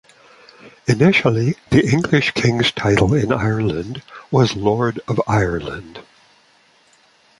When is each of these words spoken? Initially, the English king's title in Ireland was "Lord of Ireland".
Initially, 0.87 1.57
the 1.69 1.85
English 1.87 2.31
king's 2.31 2.71
title 2.71 3.13
in 3.13 3.31
Ireland 3.31 4.01
was 4.31 4.55
"Lord 4.55 4.99
of 5.07 5.21
Ireland". 5.27 5.99